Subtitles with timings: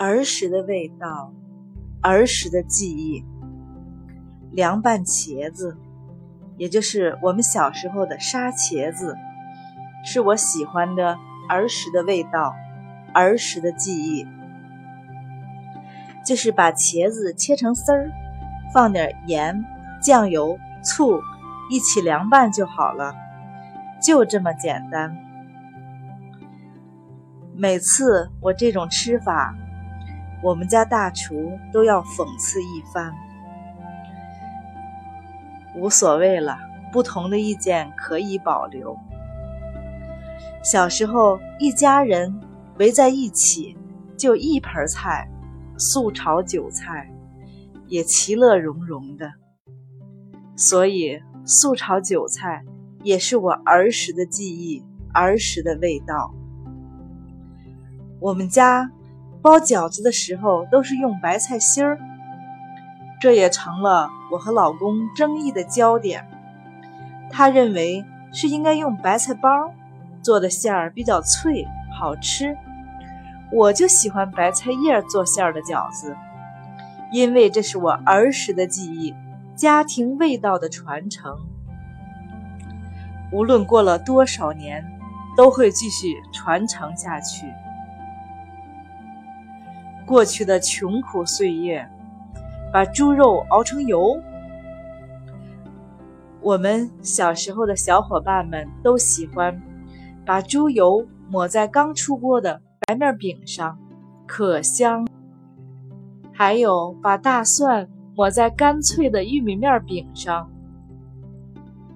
[0.00, 1.30] 儿时的味道，
[2.00, 3.22] 儿时的记忆。
[4.50, 5.76] 凉拌茄子，
[6.56, 9.14] 也就是我们小时候的沙茄子，
[10.02, 11.18] 是我喜欢的
[11.50, 12.54] 儿时的味道，
[13.12, 14.26] 儿时的记忆。
[16.24, 18.10] 就是把茄子切成丝儿，
[18.72, 19.62] 放点盐、
[20.00, 21.20] 酱油、醋，
[21.68, 23.14] 一起凉拌就好了，
[24.02, 25.14] 就这么简单。
[27.54, 29.54] 每次我这种吃法，
[30.42, 33.14] 我们家大厨都要讽刺一番。
[35.76, 36.58] 无所谓了，
[36.92, 38.96] 不同的意见可以保留。
[40.62, 42.40] 小时候一家人
[42.78, 43.76] 围在一起，
[44.16, 45.28] 就一盆菜，
[45.78, 47.10] 素炒韭菜，
[47.86, 49.32] 也其乐融融的。
[50.56, 52.62] 所以素炒韭菜
[53.02, 54.84] 也是我儿时的记忆，
[55.14, 56.34] 儿时的味道。
[58.20, 58.90] 我们家
[59.42, 61.98] 包饺子的时候都是用白菜心儿，
[63.20, 66.26] 这也成了我和老公争议的焦点。
[67.30, 69.72] 他认为是应该用白菜包
[70.22, 71.66] 做的馅儿比较脆
[71.98, 72.54] 好吃，
[73.50, 76.14] 我就喜欢白菜叶做馅儿的饺子，
[77.10, 79.14] 因为这是我儿时的记忆，
[79.56, 81.38] 家庭味道的传承。
[83.32, 84.84] 无论过了多少年，
[85.36, 87.46] 都会继续传承下去。
[90.10, 91.88] 过去的穷苦岁月，
[92.72, 94.20] 把猪肉熬成油。
[96.40, 99.62] 我们小时候的小伙伴们都喜欢
[100.26, 103.78] 把猪油抹在刚出锅的白面饼上，
[104.26, 105.06] 可香。
[106.32, 110.50] 还有把大蒜抹在干脆的玉米面饼上，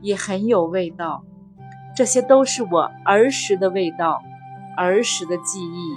[0.00, 1.22] 也很有味道。
[1.94, 4.20] 这些都是我儿时的味道，
[4.76, 5.96] 儿时的记忆，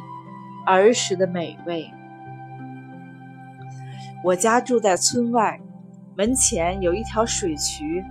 [0.67, 1.91] 儿时的美味。
[4.24, 5.60] 我家住在村外，
[6.16, 8.02] 门前有一条水渠。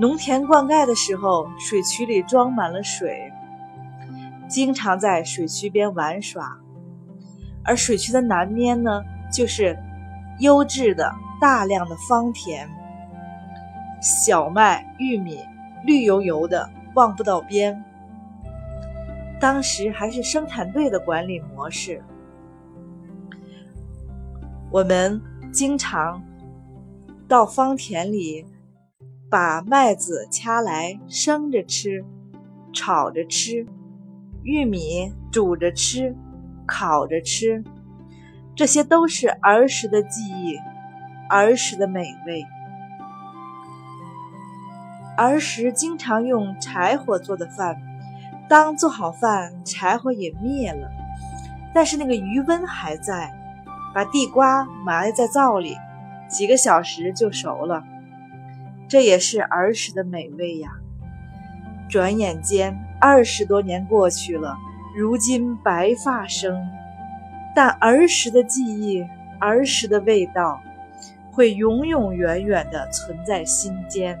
[0.00, 3.32] 农田灌溉的时候，水渠里装满了水，
[4.48, 6.58] 经常在水渠边玩耍。
[7.64, 9.78] 而水渠的南边呢，就是
[10.40, 12.68] 优质的大量的方田，
[14.02, 15.38] 小麦、玉米
[15.84, 17.80] 绿油油的，望不到边。
[19.38, 22.02] 当时还是生产队的管理模式。
[24.76, 26.22] 我们经常
[27.26, 28.44] 到芳田里，
[29.30, 32.04] 把麦子掐来生着吃，
[32.74, 33.66] 炒着吃，
[34.42, 36.14] 玉米煮着吃，
[36.66, 37.64] 烤着吃，
[38.54, 40.58] 这些都是儿时的记忆，
[41.30, 42.44] 儿时的美味。
[45.16, 47.80] 儿时经常用柴火做的饭，
[48.46, 50.90] 当做好饭，柴火也灭了，
[51.72, 53.32] 但是那个余温还在。
[53.96, 55.74] 把地瓜埋在灶里，
[56.28, 57.82] 几个小时就熟了。
[58.86, 60.68] 这也是儿时的美味呀。
[61.88, 64.58] 转眼间二十多年过去了，
[64.94, 66.68] 如今白发生，
[67.54, 69.02] 但儿时的记忆、
[69.40, 70.60] 儿时的味道，
[71.32, 74.18] 会永永远远地存在心间。